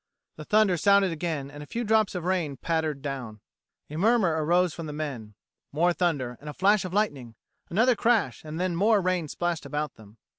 The 0.37 0.45
thunder 0.45 0.77
sounded 0.77 1.11
again 1.11 1.51
and 1.51 1.61
a 1.61 1.67
few 1.67 1.83
drops 1.83 2.15
of 2.15 2.23
rain 2.25 2.57
pattered 2.57 3.03
down. 3.03 3.39
A 3.87 3.97
murmer 3.97 4.43
arose 4.43 4.73
from 4.73 4.87
the 4.87 4.93
men. 4.93 5.35
More 5.71 5.93
thunder, 5.93 6.39
and 6.39 6.49
a 6.49 6.55
flash 6.55 6.83
of 6.83 6.91
lightning. 6.91 7.35
Another 7.69 7.95
crash, 7.95 8.43
and 8.43 8.57
more 8.75 8.99
rain 8.99 9.27
splashed 9.27 9.63
about 9.63 9.97
them. 9.97 10.17